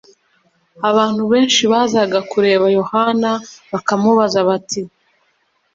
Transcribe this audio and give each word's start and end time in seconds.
abantu 0.89 1.23
benshi 1.31 1.61
bazaga 1.71 2.19
kureba 2.31 2.65
yohana 2.77 3.31
bakamubaza 3.71 4.39
bati 4.47 4.81